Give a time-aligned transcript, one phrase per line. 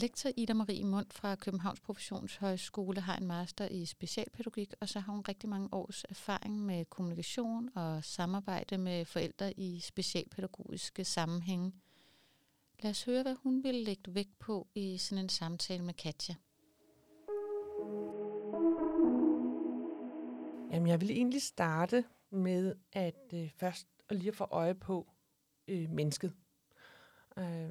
[0.00, 5.12] Lektor Ida Marie Mund fra Københavns Professionshøjskole har en master i specialpædagogik, og så har
[5.12, 11.72] hun rigtig mange års erfaring med kommunikation og samarbejde med forældre i specialpædagogiske sammenhænge.
[12.82, 16.34] Lad os høre, hvad hun vil lægge vægt på i sådan en samtale med Katja.
[20.72, 25.10] Jamen, jeg vil egentlig starte med at øh, først og lige at få øje på
[25.68, 26.32] øh, mennesket.
[27.36, 27.70] Øh,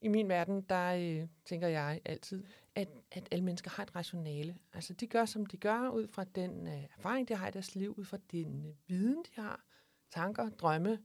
[0.00, 4.56] I min verden, der øh, tænker jeg altid, at, at alle mennesker har et rationale.
[4.72, 7.74] Altså, de gør, som de gør, ud fra den øh, erfaring, de har i deres
[7.74, 9.64] liv, ud fra den øh, viden, de har,
[10.10, 10.98] tanker, drømme.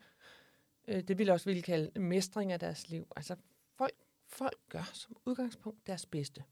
[0.88, 3.08] Øh, det vil også ville kalde mestring af deres liv.
[3.16, 3.36] Altså,
[3.78, 3.96] folk,
[4.28, 6.44] folk gør som udgangspunkt deres bedste.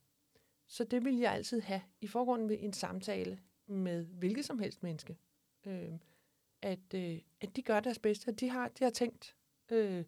[0.68, 4.84] Så det vil jeg altid have i forgrunden ved en samtale med hvilket som helst
[4.84, 5.18] menneske.
[5.66, 5.94] Øh,
[6.62, 9.36] at, øh, at de gør deres bedste, at de har, de har tænkt,
[9.72, 10.06] øh,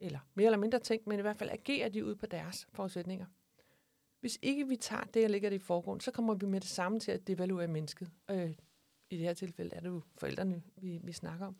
[0.00, 3.26] eller mere eller mindre tænkt, men i hvert fald agerer de ud på deres forudsætninger.
[4.20, 6.68] Hvis ikke vi tager det og lægger det i forgrund, så kommer vi med det
[6.68, 8.10] samme til at devaluere mennesket.
[8.30, 8.50] Øh,
[9.10, 11.56] I det her tilfælde er det jo forældrene, vi, vi snakker om.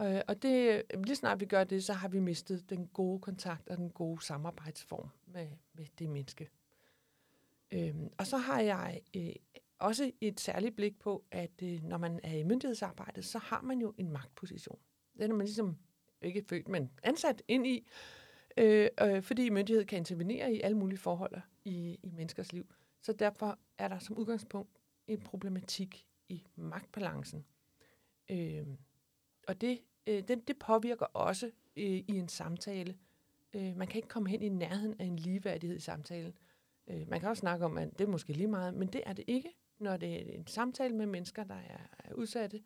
[0.00, 3.68] Øh, og det, lige snart vi gør det, så har vi mistet den gode kontakt
[3.68, 6.48] og den gode samarbejdsform med, med det menneske.
[7.70, 9.32] Øh, og så har jeg øh,
[9.78, 13.80] også et særligt blik på, at øh, når man er i myndighedsarbejdet, så har man
[13.80, 14.78] jo en magtposition.
[15.18, 15.76] Den er man ligesom
[16.22, 17.86] ikke født, men ansat ind i,
[18.56, 22.66] øh, øh, fordi myndighed kan intervenere i alle mulige forhold i, i menneskers liv.
[23.02, 24.70] Så derfor er der som udgangspunkt
[25.06, 27.44] en problematik i magtbalancen.
[28.30, 28.66] Øh,
[29.48, 32.96] og det, øh, det, det påvirker også øh, i en samtale.
[33.54, 36.38] Øh, man kan ikke komme hen i nærheden af en ligeværdighed i samtalen.
[36.88, 39.12] Øh, man kan også snakke om, at det er måske lige meget, men det er
[39.12, 42.62] det ikke når det er en samtale med mennesker, der er udsatte,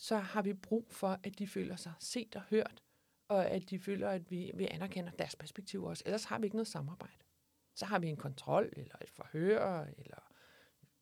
[0.00, 2.82] så har vi brug for, at de føler sig set og hørt,
[3.28, 6.02] og at de føler, at vi, vi anerkender deres perspektiv også.
[6.06, 7.24] Ellers har vi ikke noget samarbejde.
[7.74, 10.32] Så har vi en kontrol, eller et forhør, eller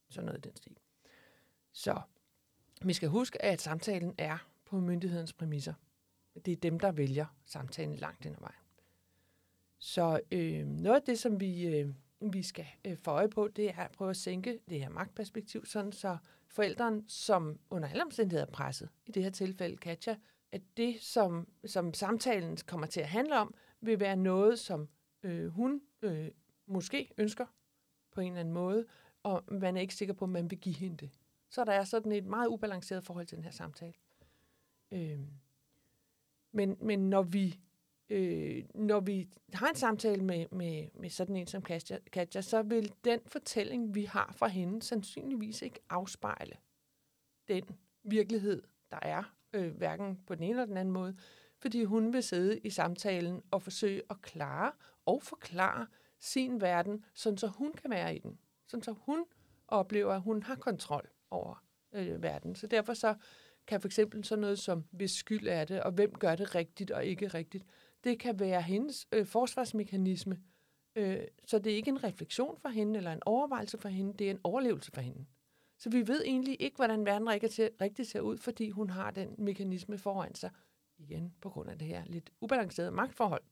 [0.09, 0.79] sådan noget i den stil.
[1.73, 2.01] Så
[2.83, 5.75] vi skal huske, at samtalen er på myndighedens præmisser.
[6.45, 8.63] Det er dem, der vælger samtalen langt ind ad vejen.
[9.79, 13.69] Så øh, noget af det, som vi øh, vi skal øh, få øje på, det
[13.69, 18.47] er at prøve at sænke det her magtperspektiv, sådan så forældren, som under alle omstændigheder
[18.47, 20.17] er presset, i det her tilfælde Katja,
[20.53, 24.89] at det, som, som samtalen kommer til at handle om, vil være noget, som
[25.23, 26.31] øh, hun øh,
[26.67, 27.47] måske ønsker
[28.13, 28.87] på en eller anden måde,
[29.23, 31.11] og man er ikke sikker på, at man vil give hende det.
[31.51, 33.95] Så der er sådan et meget ubalanceret forhold til den her samtale.
[34.91, 35.21] Øh,
[36.53, 37.61] men, men når vi
[38.11, 42.63] øh, når vi har en samtale med, med, med sådan en som Katja, Katja, så
[42.63, 46.57] vil den fortælling, vi har fra hende, sandsynligvis ikke afspejle
[47.49, 47.65] den
[48.05, 51.17] virkelighed, der er, øh, hverken på den ene eller den anden måde,
[51.59, 54.73] fordi hun vil sidde i samtalen og forsøge at klare
[55.07, 55.87] og forklare
[56.21, 58.39] sin verden, sådan så hun kan være i den.
[58.67, 59.25] Sådan så hun
[59.69, 62.55] oplever, at hun har kontrol over øh, verden.
[62.55, 63.15] Så derfor så
[63.67, 66.91] kan for eksempel sådan noget som, hvis skyld er det, og hvem gør det rigtigt
[66.91, 67.65] og ikke rigtigt,
[68.05, 70.39] det kan være hendes øh, forsvarsmekanisme.
[70.97, 74.27] Øh, så det er ikke en refleksion for hende, eller en overvejelse for hende, det
[74.27, 75.27] er en overlevelse for hende.
[75.79, 77.29] Så vi ved egentlig ikke, hvordan verden
[77.81, 80.51] rigtig ser ud, fordi hun har den mekanisme foran sig,
[80.99, 83.43] igen på grund af det her lidt ubalancerede magtforhold.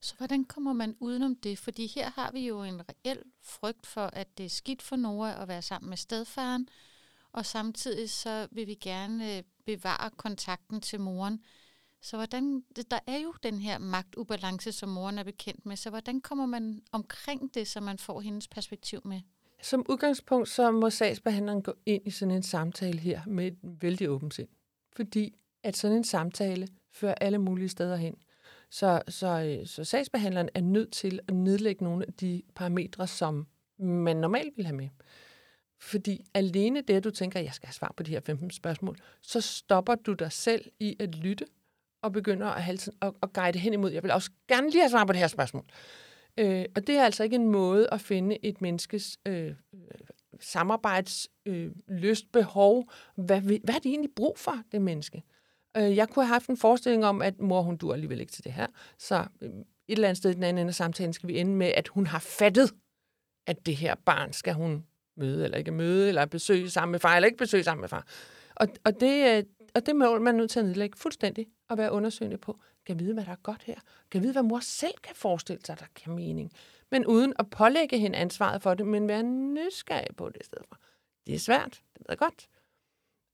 [0.00, 1.58] Så hvordan kommer man udenom det?
[1.58, 5.42] Fordi her har vi jo en reel frygt for, at det er skidt for Nora
[5.42, 6.68] at være sammen med stedfaren,
[7.32, 11.44] og samtidig så vil vi gerne øh, bevare kontakten til moren.
[12.02, 16.20] Så hvordan, der er jo den her magtubalance, som moren er bekendt med, så hvordan
[16.20, 19.20] kommer man omkring det, så man får hendes perspektiv med?
[19.62, 24.10] Som udgangspunkt, så må sagsbehandleren gå ind i sådan en samtale her med et vældig
[24.10, 24.48] åbent sind.
[24.96, 28.14] Fordi at sådan en samtale fører alle mulige steder hen.
[28.70, 33.46] Så, så, øh, så sagsbehandleren er nødt til at nedlægge nogle af de parametre, som
[33.78, 34.88] man normalt vil have med.
[35.78, 38.50] Fordi alene det, at du tænker, at jeg skal have svar på de her 15
[38.50, 41.46] spørgsmål, så stopper du dig selv i at lytte
[42.02, 44.90] og begynder at, halsen, at, at guide hen imod, jeg vil også gerne lige have
[44.90, 45.64] svar på det her spørgsmål.
[46.38, 49.54] Øh, og det er altså ikke en måde at finde et menneskes øh,
[50.40, 52.90] samarbejdslyst, øh, behov.
[53.16, 55.22] Hvad, hvad er det egentlig brug for, det menneske?
[55.76, 58.44] Øh, jeg kunne have haft en forestilling om, at mor, hun dur alligevel ikke til
[58.44, 58.66] det her.
[58.98, 61.52] Så øh, et eller andet sted i den anden ende af samtalen skal vi ende
[61.52, 62.70] med, at hun har fattet,
[63.46, 64.84] at det her barn skal hun
[65.16, 68.06] møde eller ikke møde, eller besøge sammen med far, eller ikke besøge sammen med far.
[68.56, 69.44] Og, og, det, øh,
[69.74, 72.60] og det mål man er nødt til at nedlægge fuldstændig og være undersøgende på.
[72.86, 73.80] Kan vide, hvad der er godt her.
[74.10, 76.52] Kan vide, hvad mor selv kan forestille sig, der kan mening.
[76.90, 80.66] Men uden at pålægge hende ansvaret for det, men være nysgerrig på det i stedet
[80.68, 80.78] for.
[81.26, 82.48] Det er svært, det ved jeg godt.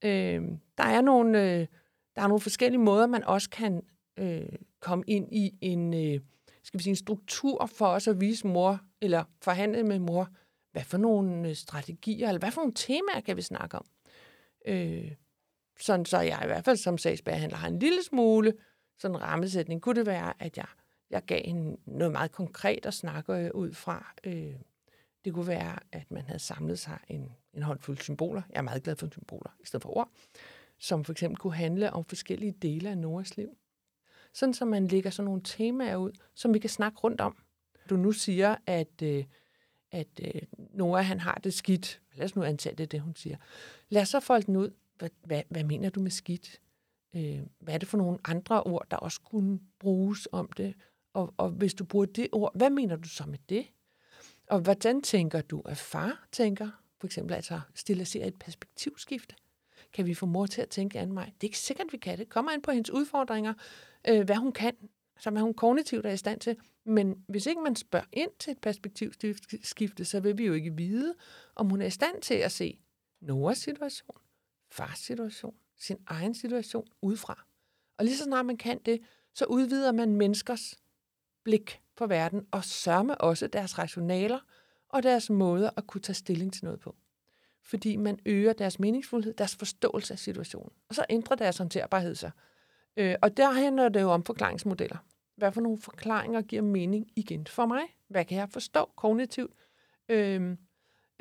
[0.04, 1.66] Øh, der, er nogle, øh,
[2.16, 3.82] der er nogle forskellige måder, man også kan
[4.16, 4.48] øh,
[4.80, 6.20] komme ind i en øh,
[6.66, 10.28] skal vi sige, en struktur for os at vise mor, eller forhandle med mor,
[10.72, 13.86] hvad for nogle øh, strategier, eller hvad for nogle temaer kan vi snakke om.
[14.66, 15.12] Øh,
[15.80, 18.52] sådan så jeg i hvert fald som sagsbehandler har en lille smule
[18.98, 19.82] sådan en rammesætning.
[19.82, 20.66] Kunne det være, at jeg,
[21.10, 24.14] jeg gav en, noget meget konkret at snakke øh, ud fra?
[24.24, 24.54] Øh,
[25.24, 28.42] det kunne være, at man havde samlet sig en, en håndfuld symboler.
[28.50, 30.08] Jeg er meget glad for symboler i stedet for ord.
[30.78, 33.56] Som for eksempel kunne handle om forskellige dele af Noras liv.
[34.32, 37.36] Sådan så man lægger sådan nogle temaer ud, som vi kan snakke rundt om.
[37.90, 39.24] Du nu siger, at, øh,
[39.92, 42.00] at øh, Nora han har det skidt.
[42.14, 43.36] Lad os nu antage det, det hun siger.
[43.88, 44.70] Lad os så folde den ud.
[44.98, 46.60] Hvad, hvad, hvad mener du med skidt?
[47.16, 50.74] Øh, hvad er det for nogle andre ord, der også kunne bruges om det?
[51.12, 53.66] Og, og hvis du bruger det ord, hvad mener du så med det?
[54.46, 56.68] Og hvordan tænker du, at far tænker?
[57.00, 59.34] For eksempel altså stilisere et perspektivskifte.
[59.92, 61.24] Kan vi få mor til at tænke an mig?
[61.24, 62.28] Det er ikke sikkert, vi kan det.
[62.28, 63.54] Kommer an på hendes udfordringer,
[64.08, 64.76] øh, hvad hun kan,
[65.18, 66.56] som er hun kognitivt er i stand til.
[66.84, 71.14] Men hvis ikke man spørger ind til et perspektivskifte, så vil vi jo ikke vide,
[71.54, 72.78] om hun er i stand til at se
[73.20, 74.16] Noras situation,
[74.76, 77.44] fars situation, sin egen situation udefra.
[77.98, 79.00] Og lige så snart man kan det,
[79.34, 80.80] så udvider man menneskers
[81.44, 84.38] blik på verden, og sørme også deres rationaler
[84.88, 86.96] og deres måder at kunne tage stilling til noget på.
[87.62, 90.72] Fordi man øger deres meningsfuldhed, deres forståelse af situationen.
[90.88, 92.30] Og så ændrer deres håndterbarhed sig.
[92.96, 94.96] Øh, og der handler det jo om forklaringsmodeller.
[95.36, 97.82] Hvad for nogle forklaringer giver mening igen for mig?
[98.08, 99.52] Hvad kan jeg forstå kognitivt?
[100.08, 100.56] Øh,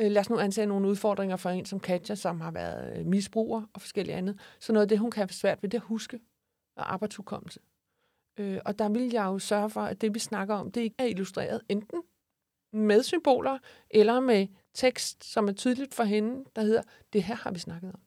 [0.01, 3.05] Øh, lad os nu antage nogle udfordringer for en som Katja, som har været øh,
[3.05, 4.39] misbruger og forskellige andet.
[4.59, 6.19] Så noget af det, hun kan have svært ved, det er at huske
[6.77, 7.59] og arbejdsudkommelse.
[8.39, 10.95] Øh, og der vil jeg jo sørge for, at det, vi snakker om, det ikke
[10.99, 12.03] er illustreret enten
[12.73, 13.57] med symboler
[13.89, 16.81] eller med tekst, som er tydeligt for hende, der hedder,
[17.13, 18.04] det her har vi snakket om.